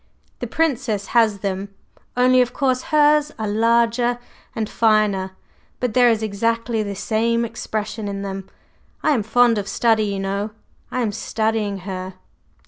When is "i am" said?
9.03-9.21, 10.89-11.11